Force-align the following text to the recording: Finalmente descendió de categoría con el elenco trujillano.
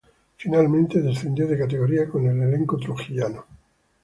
Finalmente 0.35 0.99
descendió 0.99 1.45
de 1.47 1.59
categoría 1.59 2.09
con 2.09 2.25
el 2.25 2.41
elenco 2.41 2.75
trujillano. 2.79 3.45